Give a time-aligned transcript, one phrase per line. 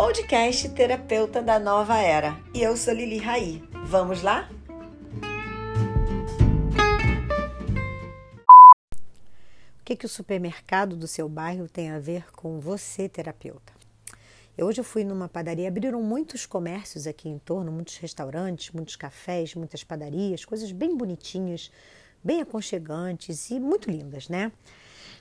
[0.00, 2.38] podcast Terapeuta da Nova Era.
[2.54, 3.60] E eu sou Lili Raí.
[3.84, 4.48] Vamos lá?
[9.80, 13.72] O que, que o supermercado do seu bairro tem a ver com você, terapeuta?
[14.56, 18.94] Eu, hoje eu fui numa padaria, abriram muitos comércios aqui em torno, muitos restaurantes, muitos
[18.94, 21.72] cafés, muitas padarias, coisas bem bonitinhas,
[22.22, 24.52] bem aconchegantes e muito lindas, né?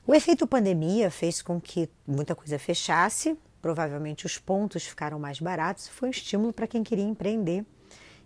[0.05, 3.35] O efeito pandemia fez com que muita coisa fechasse,
[3.67, 7.65] provavelmente os pontos ficaram mais baratos, foi um estímulo para quem queria empreender.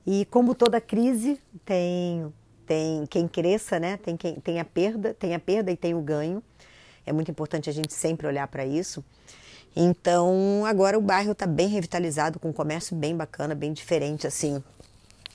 [0.05, 2.31] E como toda crise tem
[2.64, 3.98] tem quem cresça, né?
[3.98, 6.44] Tem quem tem a perda, tem a perda e tem o ganho.
[7.08, 9.04] É muito importante a gente sempre olhar para isso.
[9.76, 14.64] Então, agora o bairro está bem revitalizado, com um comércio bem bacana, bem diferente, assim.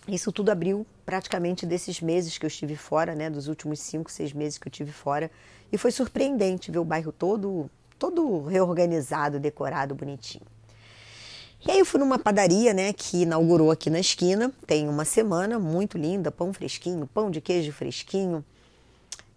[0.07, 3.29] Isso tudo abriu praticamente desses meses que eu estive fora, né?
[3.29, 5.33] Dos últimos cinco, seis meses que eu estive fora.
[5.73, 7.69] E foi surpreendente ver o bairro todo,
[7.99, 10.45] todo reorganizado, decorado, bonitinho.
[11.67, 15.59] E aí eu fui numa padaria, né, que inaugurou aqui na esquina, tem uma semana,
[15.59, 18.45] muito linda, pão fresquinho, pão de queijo fresquinho.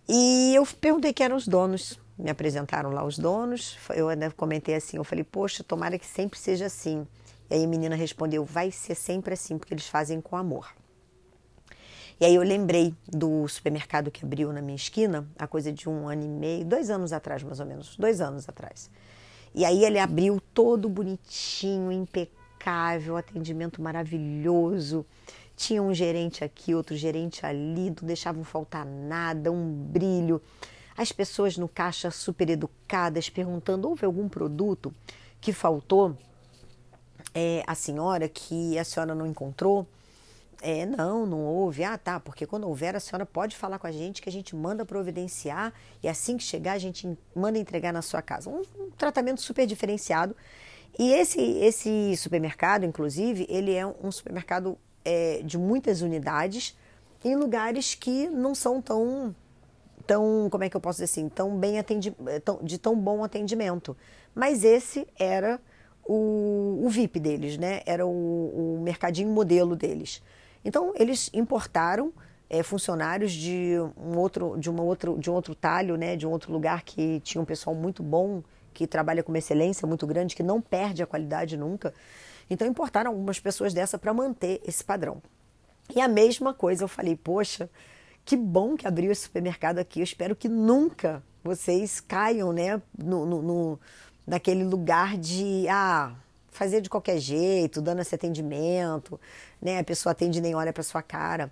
[0.08, 2.00] E eu perguntei quem eram os donos.
[2.18, 3.78] Me apresentaram lá os donos.
[3.96, 7.08] Eu ainda comentei assim, eu falei, poxa, tomara que sempre seja assim.
[7.50, 10.68] E aí a menina respondeu, vai ser sempre assim, porque eles fazem com amor.
[12.20, 16.10] E aí eu lembrei do supermercado que abriu na minha esquina, a coisa de um
[16.10, 18.90] ano e meio, dois anos atrás mais ou menos, dois anos atrás.
[19.56, 25.06] E aí ele abriu todo bonitinho, impecável, atendimento maravilhoso.
[25.56, 30.42] Tinha um gerente aqui, outro gerente ali, não deixavam faltar nada, um brilho.
[30.98, 34.94] As pessoas no caixa super educadas, perguntando: houve algum produto
[35.40, 36.18] que faltou?
[37.34, 39.88] É, a senhora que a senhora não encontrou?
[40.62, 41.84] É, não, não houve.
[41.84, 44.56] Ah, tá, porque quando houver, a senhora pode falar com a gente que a gente
[44.56, 48.50] manda providenciar e assim que chegar, a gente manda entregar na sua casa.
[48.50, 50.36] Um, um tratamento super diferenciado.
[50.98, 56.78] E esse, esse supermercado, inclusive, ele é um supermercado é, de muitas unidades
[57.24, 59.34] em lugares que não são tão,
[60.06, 63.24] tão, como é que eu posso dizer assim, tão bem atendi, tão, de tão bom
[63.24, 63.96] atendimento.
[64.36, 65.60] Mas esse era
[66.06, 67.82] o, o VIP deles, né?
[67.86, 70.22] Era o, o mercadinho modelo deles.
[70.64, 72.14] Então eles importaram
[72.50, 76.32] é, funcionários de um outro, de uma outro, de um outro talho, né, de um
[76.32, 78.44] outro lugar que tinha um pessoal muito bom,
[78.74, 81.94] que trabalha com uma excelência muito grande, que não perde a qualidade nunca.
[82.50, 85.22] Então importaram algumas pessoas dessa para manter esse padrão.
[85.96, 87.70] E a mesma coisa eu falei, poxa,
[88.26, 90.00] que bom que abriu esse supermercado aqui.
[90.00, 93.80] Eu espero que nunca vocês caiam, né, no, no, no
[94.26, 96.14] naquele lugar de ah
[96.60, 99.18] fazer de qualquer jeito, dando esse atendimento,
[99.62, 99.80] né?
[99.80, 101.50] A pessoa atende e nem olha para sua cara.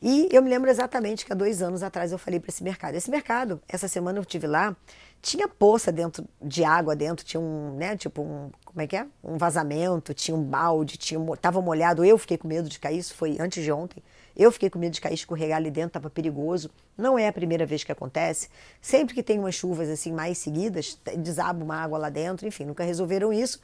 [0.00, 2.94] E eu me lembro exatamente que há dois anos atrás eu falei para esse mercado.
[2.94, 4.76] Esse mercado, essa semana eu tive lá,
[5.22, 9.06] tinha poça dentro de água dentro, tinha um, né, tipo um, como é que é?
[9.24, 12.04] Um vazamento, tinha um balde, tinha, tava molhado.
[12.04, 14.02] Eu fiquei com medo de cair, isso foi antes de ontem.
[14.36, 16.70] Eu fiquei com medo de cair, escorregar ali dentro, tava perigoso.
[16.94, 18.50] Não é a primeira vez que acontece.
[18.82, 22.84] Sempre que tem umas chuvas assim mais seguidas, desaba uma água lá dentro, enfim, nunca
[22.84, 23.58] resolveram isso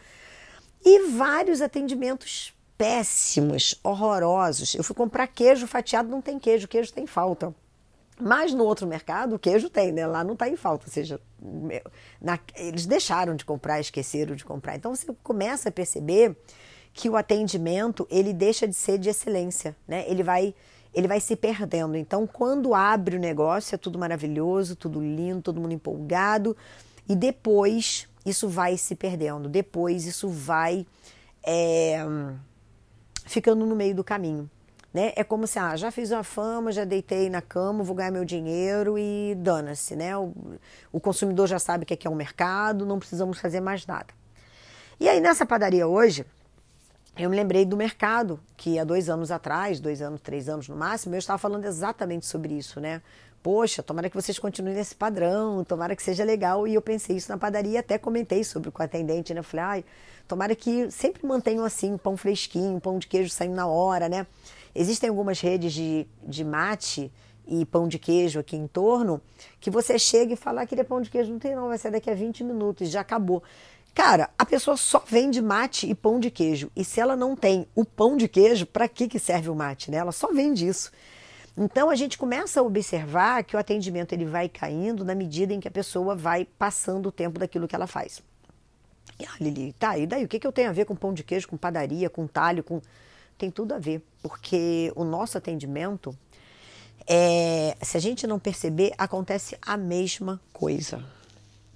[0.84, 4.75] e vários atendimentos péssimos, horrorosos.
[4.75, 7.54] Eu fui comprar queijo fatiado, não tem queijo, queijo tem falta.
[8.20, 10.06] Mas no outro mercado, o queijo tem, né?
[10.06, 10.87] Lá não está em falta.
[10.87, 11.20] Ou seja,
[12.20, 14.76] na, eles deixaram de comprar, esqueceram de comprar.
[14.76, 16.37] Então você começa a perceber
[16.93, 20.04] que o atendimento ele deixa de ser de excelência, né?
[20.09, 20.54] Ele vai
[20.94, 21.97] ele vai se perdendo.
[21.97, 26.54] Então, quando abre o negócio, é tudo maravilhoso, tudo lindo, todo mundo empolgado,
[27.09, 29.49] e depois isso vai se perdendo.
[29.49, 30.87] Depois isso vai
[31.44, 32.05] é,
[33.27, 34.49] ficando no meio do caminho.
[34.93, 35.12] Né?
[35.16, 38.27] É como se, ah, já fiz uma fama, já deitei na cama, vou ganhar meu
[38.27, 40.15] dinheiro e dana-se, né?
[40.19, 40.34] O,
[40.93, 44.12] o, consumidor já sabe que aqui é um mercado, não precisamos fazer mais nada.
[45.00, 46.27] E aí nessa padaria hoje,
[47.17, 50.77] eu me lembrei do mercado, que há dois anos atrás, dois anos, três anos no
[50.77, 53.03] máximo, eu estava falando exatamente sobre isso, né?
[53.43, 56.67] poxa, tomara que vocês continuem nesse padrão, tomara que seja legal.
[56.67, 59.43] E eu pensei isso na padaria, até comentei sobre com a atendente, né?
[59.43, 59.85] Falei, ai,
[60.29, 64.26] tomara que sempre mantenham assim, pão fresquinho, pão de queijo saindo na hora, né?
[64.75, 67.12] Existem algumas redes de, de mate
[67.47, 69.20] e pão de queijo aqui em torno,
[69.61, 71.91] que você chega e fala, ah, queria pão de queijo, não tem não, vai ser
[71.91, 73.43] daqui a 20 minutos, já acabou.
[73.94, 76.71] Cara, a pessoa só vende mate e pão de queijo.
[76.75, 79.91] E se ela não tem o pão de queijo, para que, que serve o mate?
[79.91, 79.99] Né?
[79.99, 80.91] Ela só vende isso.
[81.56, 85.61] Então a gente começa a observar que o atendimento ele vai caindo na medida em
[85.61, 88.23] que a pessoa vai passando o tempo daquilo que ela faz.
[89.21, 91.12] E, ah, Lili, tá, e daí o que, que eu tenho a ver com pão
[91.12, 92.81] de queijo, com padaria, com talho, com.
[93.37, 96.17] Tem tudo a ver, porque o nosso atendimento,
[97.06, 101.05] é, se a gente não perceber, acontece a mesma coisa.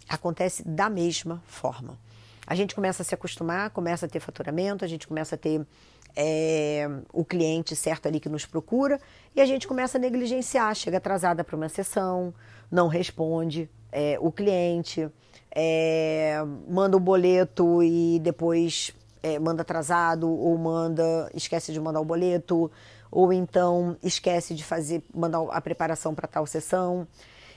[0.09, 1.99] Acontece da mesma forma.
[2.47, 5.67] A gente começa a se acostumar, começa a ter faturamento, a gente começa a ter
[6.15, 9.01] é, o cliente certo ali que nos procura
[9.35, 12.33] e a gente começa a negligenciar, chega atrasada para uma sessão,
[12.71, 15.11] não responde é, o cliente,
[15.51, 16.39] é,
[16.69, 18.95] manda o boleto e depois
[19.41, 22.71] manda atrasado ou manda esquece de mandar o boleto
[23.11, 27.09] ou então esquece de fazer mandar a preparação para tal sessão.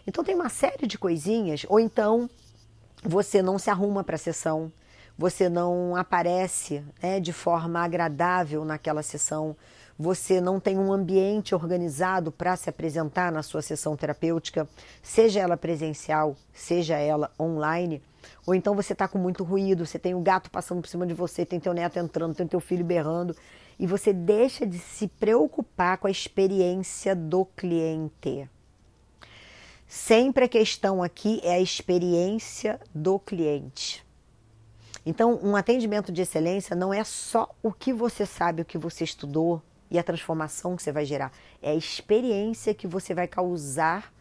[0.08, 2.28] Então tem uma série de coisinhas ou então
[3.04, 4.72] você não se arruma para a sessão,
[5.20, 9.54] você não aparece né, de forma agradável naquela sessão,
[9.98, 14.66] você não tem um ambiente organizado para se apresentar na sua sessão terapêutica,
[15.04, 18.02] seja ela presencial, seja ela online,
[18.48, 21.06] ou então você está com muito ruído, você tem o um gato passando por cima
[21.06, 23.36] de você, tem teu neto entrando, tem teu filho berrando,
[23.78, 28.50] e você deixa de se preocupar com a experiência do cliente.
[29.86, 34.08] Sempre a questão aqui é a experiência do cliente.
[35.10, 39.04] Então, um atendimento de excelência não é só o que você sabe, o que você
[39.04, 39.60] estudou
[39.90, 41.32] e a transformação que você vai gerar,
[41.64, 44.14] é a experiência que você vai causar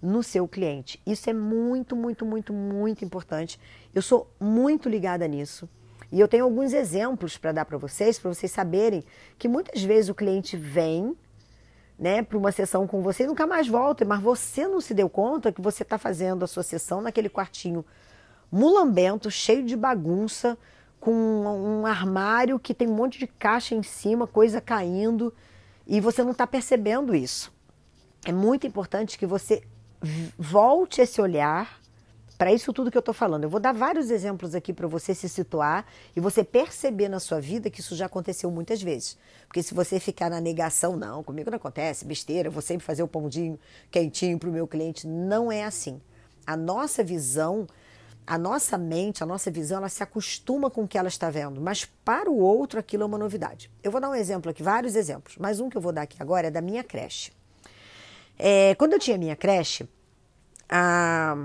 [0.00, 1.02] no seu cliente.
[1.04, 3.58] Isso é muito, muito, muito, muito importante.
[3.92, 5.68] Eu sou muito ligada nisso.
[6.12, 9.02] E eu tenho alguns exemplos para dar para vocês, para vocês saberem
[9.36, 11.16] que muitas vezes o cliente vem
[11.98, 15.08] né, para uma sessão com você e nunca mais volta, mas você não se deu
[15.08, 17.84] conta que você está fazendo a sua sessão naquele quartinho
[18.56, 20.56] mulambento, cheio de bagunça,
[20.98, 25.32] com um armário que tem um monte de caixa em cima, coisa caindo,
[25.86, 27.52] e você não está percebendo isso.
[28.24, 29.62] É muito importante que você
[30.38, 31.80] volte esse olhar
[32.36, 33.44] para isso tudo que eu estou falando.
[33.44, 37.40] Eu vou dar vários exemplos aqui para você se situar e você perceber na sua
[37.40, 39.16] vida que isso já aconteceu muitas vezes.
[39.46, 43.08] Porque se você ficar na negação, não, comigo não acontece, besteira, vou sempre fazer o
[43.08, 43.58] pãozinho
[43.90, 46.00] quentinho para o meu cliente, não é assim.
[46.46, 47.66] A nossa visão,
[48.26, 51.60] a nossa mente, a nossa visão, ela se acostuma com o que ela está vendo,
[51.60, 53.70] mas para o outro aquilo é uma novidade.
[53.82, 56.16] Eu vou dar um exemplo aqui, vários exemplos, mas um que eu vou dar aqui
[56.20, 57.32] agora é da minha creche.
[58.38, 59.88] É, quando eu tinha minha creche,
[60.68, 61.36] a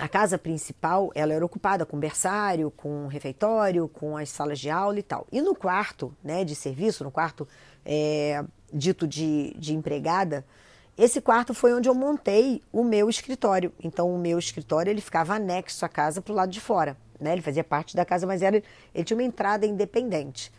[0.00, 4.98] a casa principal ela era ocupada com berçário, com refeitório, com as salas de aula
[4.98, 5.26] e tal.
[5.30, 7.46] E no quarto né, de serviço, no quarto
[7.84, 8.42] é,
[8.72, 10.44] dito de, de empregada,
[11.02, 13.72] esse quarto foi onde eu montei o meu escritório.
[13.82, 16.94] Então o meu escritório ele ficava anexo à casa para o lado de fora.
[17.18, 17.32] Né?
[17.32, 18.62] Ele fazia parte da casa, mas era,
[18.94, 20.52] ele tinha uma entrada independente.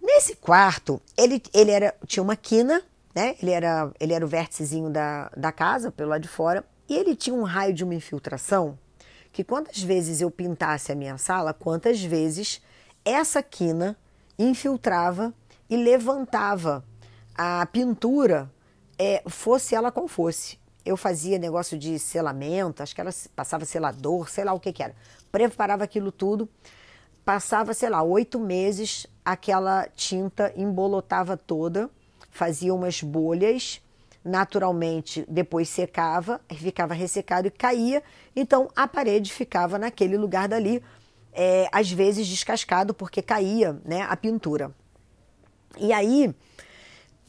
[0.00, 2.82] Nesse quarto, ele, ele era, tinha uma quina,
[3.12, 3.34] né?
[3.42, 7.16] ele, era, ele era o vérticezinho da, da casa, pelo lado de fora, e ele
[7.16, 8.78] tinha um raio de uma infiltração
[9.32, 12.62] que quantas vezes eu pintasse a minha sala, quantas vezes
[13.04, 13.96] essa quina
[14.38, 15.34] infiltrava
[15.68, 16.84] e levantava
[17.36, 18.50] a pintura,
[18.98, 20.58] é, fosse ela qual fosse.
[20.84, 24.82] Eu fazia negócio de selamento, acho que ela passava selador, sei lá o que, que
[24.82, 24.94] era.
[25.30, 26.48] Preparava aquilo tudo,
[27.24, 31.90] passava, sei lá, oito meses, aquela tinta embolotava toda,
[32.30, 33.82] fazia umas bolhas
[34.24, 38.02] naturalmente depois secava, ficava ressecado e caía,
[38.36, 40.82] então a parede ficava naquele lugar dali,
[41.32, 44.72] é, às vezes descascado porque caía né, a pintura.
[45.78, 46.34] E aí,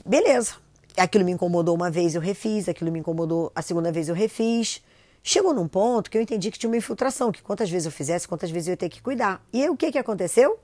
[0.06, 0.56] beleza,
[1.00, 4.84] aquilo me incomodou uma vez, eu refiz, aquilo me incomodou a segunda vez, eu refiz.
[5.22, 8.28] Chegou num ponto que eu entendi que tinha uma infiltração, que quantas vezes eu fizesse,
[8.28, 9.46] quantas vezes eu ia ter que cuidar.
[9.52, 10.60] E aí, o que, que aconteceu?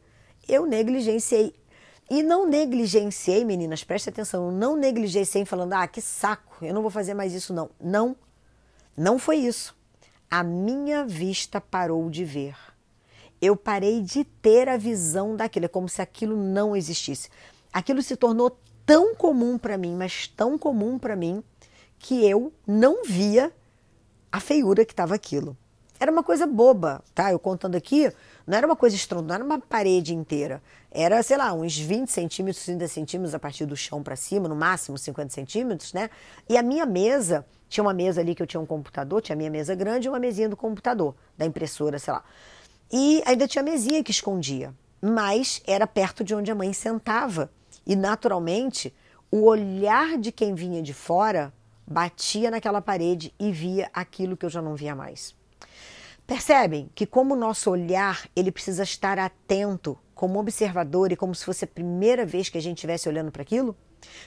[0.48, 1.54] Eu negligenciei
[2.10, 6.92] e não negligenciei, meninas, preste atenção, não negligenciei falando, ah, que saco, eu não vou
[6.92, 7.70] fazer mais isso, não.
[7.82, 8.16] Não,
[8.96, 9.76] não foi isso.
[10.30, 12.56] A minha vista parou de ver.
[13.42, 17.30] Eu parei de ter a visão daquilo, é como se aquilo não existisse.
[17.74, 21.44] Aquilo se tornou tão comum para mim, mas tão comum para mim,
[21.98, 23.52] que eu não via
[24.32, 25.58] a feiura que estava aquilo.
[26.00, 27.32] Era uma coisa boba, tá?
[27.32, 28.12] Eu contando aqui,
[28.46, 30.62] não era uma coisa estrondosa, não era uma parede inteira.
[30.92, 34.56] Era, sei lá, uns 20 centímetros, 30 centímetros a partir do chão para cima, no
[34.56, 36.10] máximo 50 centímetros, né?
[36.50, 39.38] E a minha mesa, tinha uma mesa ali que eu tinha um computador, tinha a
[39.38, 42.24] minha mesa grande e uma mesinha do computador, da impressora, sei lá.
[42.92, 47.50] E ainda tinha a mesinha que escondia, mas era perto de onde a mãe sentava.
[47.86, 48.94] E naturalmente,
[49.32, 51.54] o olhar de quem vinha de fora
[51.86, 55.36] batia naquela parede e via aquilo que eu já não via mais.
[56.26, 61.46] Percebem que como o nosso olhar, ele precisa estar atento como observador e como se
[61.46, 63.76] fosse a primeira vez que a gente estivesse olhando para aquilo?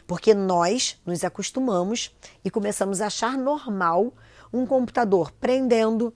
[0.07, 4.13] Porque nós nos acostumamos e começamos a achar normal
[4.53, 6.15] um computador prendendo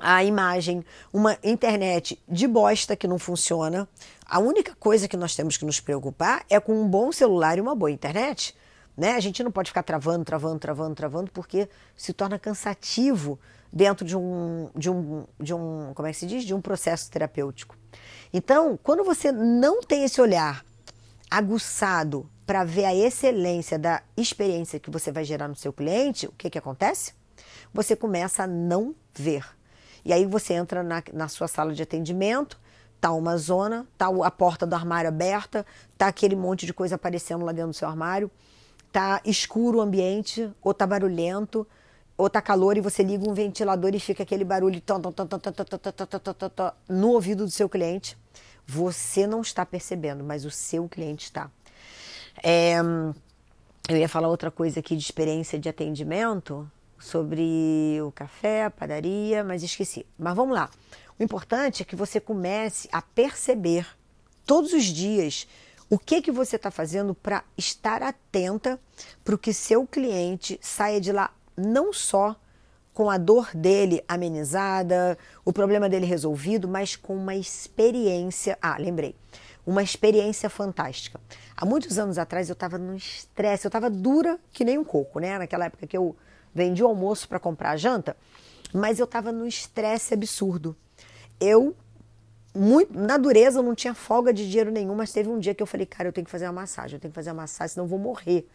[0.00, 3.88] a imagem, uma internet de bosta que não funciona.
[4.24, 7.60] A única coisa que nós temos que nos preocupar é com um bom celular e
[7.60, 8.54] uma boa internet.
[8.96, 9.12] Né?
[9.12, 13.38] A gente não pode ficar travando, travando, travando, travando, porque se torna cansativo
[13.72, 16.44] dentro de um, de um, de um, como é que se diz?
[16.44, 17.76] De um processo terapêutico.
[18.32, 20.64] Então, quando você não tem esse olhar
[21.30, 26.32] aguçado para ver a excelência da experiência que você vai gerar no seu cliente, o
[26.32, 27.12] que, que acontece?
[27.74, 29.55] Você começa a não ver.
[30.06, 32.56] E aí você entra na, na sua sala de atendimento,
[33.00, 35.66] tá uma zona, tá a porta do armário aberta,
[35.98, 38.30] tá aquele monte de coisa aparecendo lá dentro do seu armário,
[38.92, 41.66] tá escuro o ambiente, ou tá barulhento,
[42.16, 44.80] ou tá calor e você liga um ventilador e fica aquele barulho
[46.88, 48.16] no ouvido do seu cliente.
[48.64, 51.50] Você não está percebendo, mas o seu cliente está.
[52.44, 52.76] É,
[53.88, 59.44] eu ia falar outra coisa aqui de experiência de atendimento sobre o café, a padaria,
[59.44, 60.06] mas esqueci.
[60.18, 60.70] Mas vamos lá.
[61.18, 63.86] O importante é que você comece a perceber
[64.44, 65.46] todos os dias
[65.88, 68.80] o que que você está fazendo para estar atenta
[69.24, 72.36] para o que seu cliente saia de lá não só
[72.92, 78.58] com a dor dele amenizada, o problema dele resolvido, mas com uma experiência.
[78.60, 79.14] Ah, lembrei
[79.66, 81.20] uma experiência fantástica.
[81.56, 85.18] Há muitos anos atrás eu estava no estresse, eu estava dura que nem um coco,
[85.18, 85.36] né?
[85.38, 86.14] Naquela época que eu
[86.56, 88.16] vendi o almoço para comprar a janta,
[88.72, 90.74] mas eu estava no estresse absurdo.
[91.38, 91.76] Eu
[92.54, 95.66] muito, na dureza não tinha folga de dinheiro nenhum, mas teve um dia que eu
[95.66, 97.84] falei, cara, eu tenho que fazer uma massagem, eu tenho que fazer uma massagem, senão
[97.84, 98.48] eu vou morrer.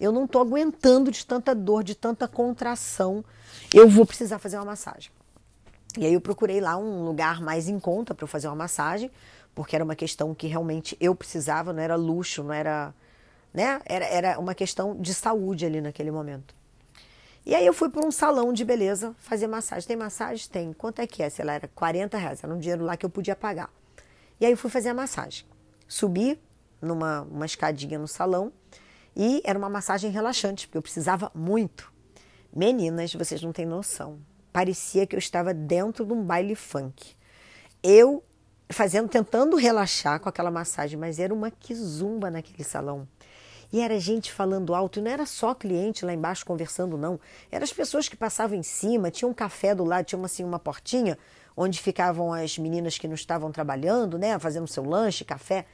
[0.00, 3.24] Eu não estou aguentando de tanta dor, de tanta contração.
[3.72, 5.12] Eu vou precisar fazer uma massagem.
[5.96, 9.08] E aí eu procurei lá um lugar mais em conta para eu fazer uma massagem
[9.54, 12.92] porque era uma questão que realmente eu precisava, não era luxo, não era.
[13.52, 13.80] Né?
[13.84, 16.54] Era, era uma questão de saúde ali naquele momento.
[17.46, 19.86] E aí eu fui para um salão de beleza fazer massagem.
[19.86, 20.48] Tem massagem?
[20.48, 20.72] Tem.
[20.72, 21.28] Quanto é que é?
[21.28, 22.42] Sei lá, era 40 reais.
[22.42, 23.70] Era um dinheiro lá que eu podia pagar.
[24.40, 25.44] E aí eu fui fazer a massagem.
[25.86, 26.40] Subi
[26.80, 28.52] numa uma escadinha no salão
[29.16, 31.92] e era uma massagem relaxante, porque eu precisava muito.
[32.54, 34.18] Meninas, vocês não têm noção.
[34.52, 37.14] Parecia que eu estava dentro de um baile funk.
[37.82, 38.24] Eu
[38.70, 43.06] fazendo, tentando relaxar com aquela massagem, mas era uma quizumba naquele salão.
[43.74, 47.18] E era gente falando alto, e não era só cliente lá embaixo conversando, não.
[47.50, 50.44] Eram as pessoas que passavam em cima, tinha um café do lado, tinha uma, assim,
[50.44, 51.18] uma portinha
[51.56, 55.66] onde ficavam as meninas que não estavam trabalhando, né, fazendo seu lanche, café.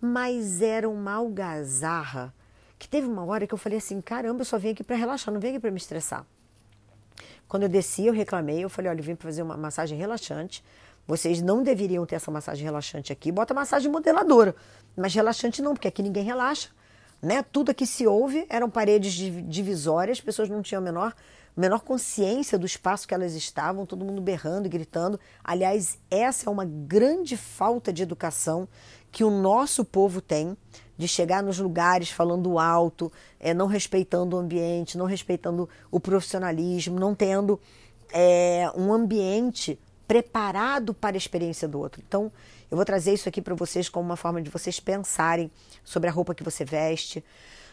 [0.00, 2.32] Mas era uma algazarra
[2.78, 5.34] que teve uma hora que eu falei assim: caramba, eu só vim aqui para relaxar,
[5.34, 6.24] não vim aqui para me estressar.
[7.48, 10.62] Quando eu desci, eu reclamei, eu falei: olha, eu vim para fazer uma massagem relaxante
[11.06, 13.32] vocês não deveriam ter essa massagem relaxante aqui.
[13.32, 14.54] Bota massagem modeladora,
[14.96, 16.68] mas relaxante não, porque aqui ninguém relaxa.
[17.22, 17.42] Né?
[17.42, 21.14] Tudo aqui se ouve eram paredes divisórias, as pessoas não tinham a menor,
[21.56, 25.20] menor consciência do espaço que elas estavam, todo mundo berrando e gritando.
[25.44, 28.66] Aliás, essa é uma grande falta de educação
[29.12, 30.56] que o nosso povo tem
[30.96, 37.00] de chegar nos lugares falando alto, é, não respeitando o ambiente, não respeitando o profissionalismo,
[37.00, 37.58] não tendo
[38.12, 42.02] é, um ambiente preparado para a experiência do outro.
[42.06, 42.30] Então,
[42.70, 45.50] eu vou trazer isso aqui para vocês como uma forma de vocês pensarem
[45.82, 47.24] sobre a roupa que você veste,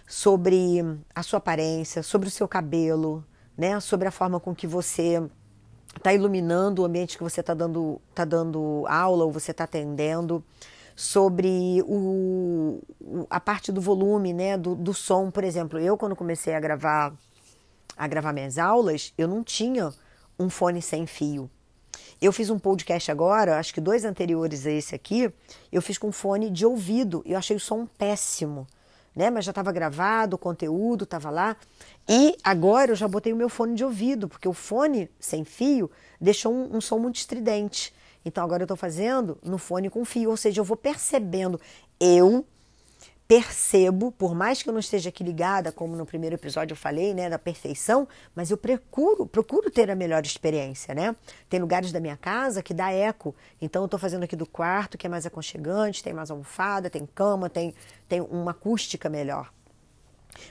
[0.08, 3.24] sobre a sua aparência, sobre o seu cabelo,
[3.56, 3.80] né?
[3.80, 5.22] Sobre a forma com que você
[5.96, 10.44] está iluminando o ambiente que você está dando, tá dando aula ou você está atendendo,
[10.96, 12.82] sobre o,
[13.30, 14.58] a parte do volume, né?
[14.58, 15.78] Do, do som, por exemplo.
[15.80, 17.14] Eu quando comecei a gravar
[17.96, 19.92] a gravar minhas aulas, eu não tinha
[20.40, 21.50] um fone sem fio.
[22.20, 25.32] Eu fiz um podcast agora, acho que dois anteriores a esse aqui,
[25.72, 27.22] eu fiz com fone de ouvido.
[27.26, 28.66] Eu achei o som péssimo,
[29.16, 29.30] né?
[29.30, 31.56] Mas já estava gravado, o conteúdo estava lá.
[32.10, 35.92] E agora eu já botei o meu fone de ouvido, porque o fone sem fio
[36.20, 37.94] deixou um, um som muito estridente.
[38.26, 41.62] Então agora eu estou fazendo no fone com fio, ou seja, eu vou percebendo.
[42.00, 42.44] Eu
[43.28, 47.14] percebo, por mais que eu não esteja aqui ligada, como no primeiro episódio eu falei,
[47.14, 51.14] né, da perfeição, mas eu procuro, procuro ter a melhor experiência, né?
[51.50, 54.98] Tem lugares da minha casa que dá eco, então eu estou fazendo aqui do quarto,
[54.98, 57.76] que é mais aconchegante, tem mais almofada, tem cama, tem,
[58.08, 59.52] tem uma acústica melhor.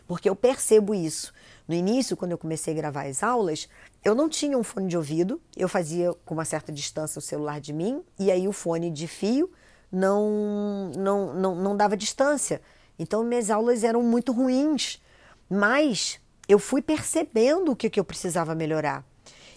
[0.07, 1.33] Porque eu percebo isso.
[1.67, 3.69] No início, quando eu comecei a gravar as aulas,
[4.05, 7.61] eu não tinha um fone de ouvido, eu fazia com uma certa distância o celular
[7.61, 9.51] de mim, e aí o fone de fio
[9.91, 12.61] não, não, não, não dava distância.
[12.99, 15.03] Então, minhas aulas eram muito ruins,
[15.49, 19.05] mas eu fui percebendo o que, que eu precisava melhorar.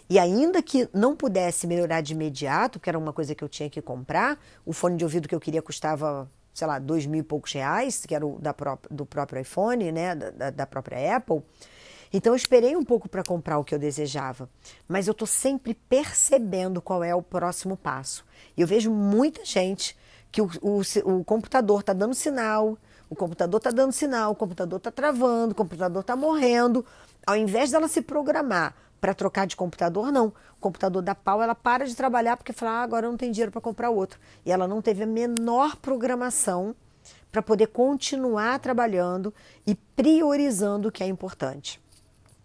[0.09, 3.69] E ainda que não pudesse melhorar de imediato, que era uma coisa que eu tinha
[3.69, 7.24] que comprar, o fone de ouvido que eu queria custava, sei lá, dois mil e
[7.24, 11.43] poucos reais, que era o da pró do próprio iPhone, né, da, da própria Apple.
[12.12, 14.50] Então eu esperei um pouco para comprar o que eu desejava,
[14.88, 18.25] mas eu estou sempre percebendo qual é o próximo passo.
[18.57, 19.95] E eu vejo muita gente
[20.31, 22.77] que o, o, o computador está dando sinal,
[23.09, 26.86] o computador está dando sinal, o computador está travando, o computador está morrendo.
[27.25, 30.27] Ao invés dela se programar para trocar de computador, não.
[30.27, 33.51] O computador da pau, ela para de trabalhar porque fala, ah, agora não tem dinheiro
[33.51, 34.19] para comprar outro.
[34.45, 36.75] E ela não teve a menor programação
[37.31, 39.33] para poder continuar trabalhando
[39.65, 41.81] e priorizando o que é importante.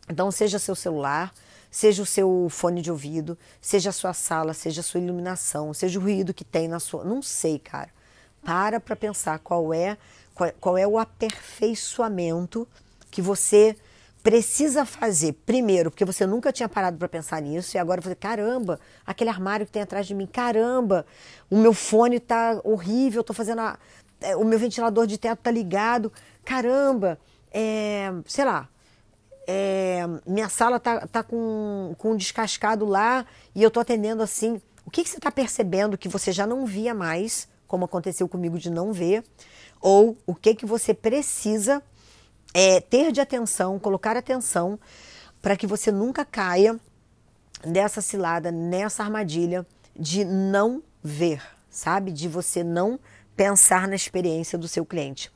[0.08, 1.32] Então, seja seu celular,
[1.74, 5.98] seja o seu fone de ouvido, seja a sua sala, seja a sua iluminação, seja
[5.98, 7.02] o ruído que tem na sua.
[7.02, 7.90] Não sei, cara.
[8.44, 9.98] Para para pensar qual é,
[10.36, 12.68] qual, qual é o aperfeiçoamento
[13.10, 13.74] que você
[14.22, 18.78] precisa fazer primeiro, porque você nunca tinha parado para pensar nisso, e agora você, caramba,
[19.04, 21.04] aquele armário que tem atrás de mim, caramba,
[21.50, 23.76] o meu fone tá horrível, tô fazendo a,
[24.20, 26.12] é, o meu ventilador de teto tá ligado,
[26.44, 27.18] caramba,
[27.50, 28.68] é, sei lá,
[29.46, 34.60] é, minha sala tá, tá com, com um descascado lá e eu tô atendendo assim.
[34.86, 38.58] O que, que você está percebendo que você já não via mais, como aconteceu comigo
[38.58, 39.24] de não ver,
[39.80, 41.82] ou o que, que você precisa
[42.52, 44.78] é, ter de atenção, colocar atenção
[45.42, 46.78] para que você nunca caia
[47.64, 49.66] nessa cilada, nessa armadilha
[49.98, 52.12] de não ver, sabe?
[52.12, 52.98] De você não
[53.36, 55.30] pensar na experiência do seu cliente.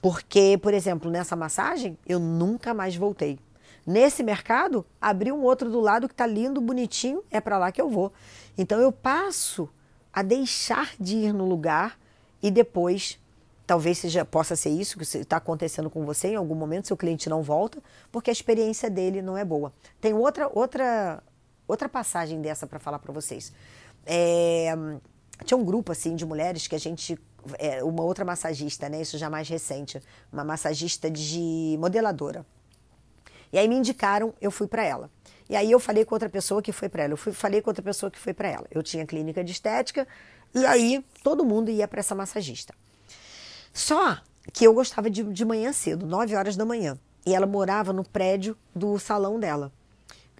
[0.00, 3.38] Porque, por exemplo, nessa massagem, eu nunca mais voltei.
[3.86, 7.80] Nesse mercado, abri um outro do lado que está lindo, bonitinho, é para lá que
[7.80, 8.12] eu vou.
[8.56, 9.68] Então eu passo
[10.12, 11.98] a deixar de ir no lugar
[12.42, 13.18] e depois
[13.72, 17.28] Talvez seja, possa ser isso que está acontecendo com você em algum momento, seu cliente
[17.28, 19.72] não volta, porque a experiência dele não é boa.
[20.00, 21.22] Tem outra, outra,
[21.66, 23.52] outra passagem dessa para falar para vocês.
[24.04, 24.74] É,
[25.44, 27.18] tinha um grupo assim de mulheres que a gente.
[27.58, 29.00] É, uma outra massagista, né?
[29.00, 32.44] Isso já mais recente, uma massagista de modeladora.
[33.52, 35.10] E aí me indicaram, eu fui para ela.
[35.48, 37.12] E aí eu falei com outra pessoa que foi para ela.
[37.12, 38.66] Eu fui, falei com outra pessoa que foi para ela.
[38.70, 40.08] Eu tinha clínica de estética
[40.54, 42.74] e aí todo mundo ia para essa massagista.
[43.72, 44.18] Só
[44.52, 46.98] que eu gostava de, de manhã cedo, 9 horas da manhã.
[47.24, 49.70] E ela morava no prédio do salão dela.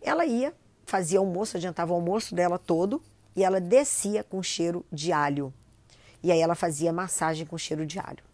[0.02, 0.54] Ela ia,
[0.86, 3.02] fazia almoço, adiantava o almoço dela todo
[3.36, 5.52] e ela descia com cheiro de alho.
[6.22, 8.31] E aí ela fazia massagem com cheiro de alho.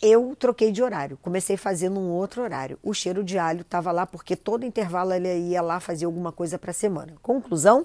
[0.00, 2.78] Eu troquei de horário, comecei a fazer num outro horário.
[2.84, 6.56] O cheiro de alho estava lá porque todo intervalo ela ia lá fazer alguma coisa
[6.56, 7.14] para a semana.
[7.20, 7.84] Conclusão,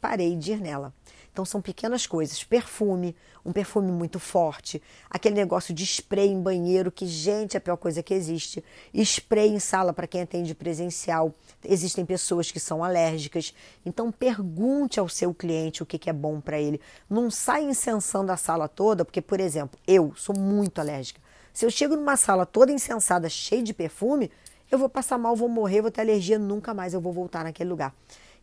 [0.00, 0.94] parei de ir nela.
[1.32, 6.90] Então são pequenas coisas, perfume, um perfume muito forte, aquele negócio de spray em banheiro
[6.90, 8.62] que gente é a pior coisa que existe,
[8.94, 11.32] spray em sala para quem atende presencial.
[11.64, 13.54] Existem pessoas que são alérgicas,
[13.86, 16.80] então pergunte ao seu cliente o que, que é bom para ele.
[17.08, 21.20] Não sai incensando a sala toda, porque por exemplo, eu sou muito alérgica.
[21.52, 24.30] Se eu chego numa sala toda incensada, cheia de perfume,
[24.70, 27.70] eu vou passar mal, vou morrer, vou ter alergia, nunca mais eu vou voltar naquele
[27.70, 27.94] lugar.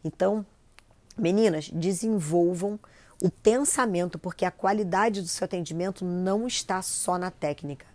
[0.03, 0.45] Então,
[1.17, 2.79] Meninas, desenvolvam
[3.19, 7.87] o pensamento, porque a qualidade do seu atendimento não está só na técnica,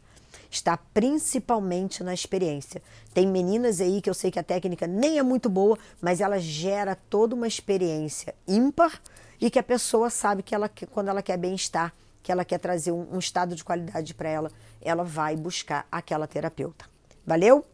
[0.50, 2.82] está principalmente na experiência.
[3.14, 6.40] Tem meninas aí que eu sei que a técnica nem é muito boa, mas ela
[6.40, 9.00] gera toda uma experiência ímpar
[9.40, 12.92] e que a pessoa sabe que ela, quando ela quer bem-estar, que ela quer trazer
[12.92, 16.84] um, um estado de qualidade para ela, ela vai buscar aquela terapeuta.
[17.26, 17.64] Valeu?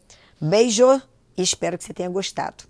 [0.41, 1.01] Beijo
[1.37, 2.69] e espero que você tenha gostado.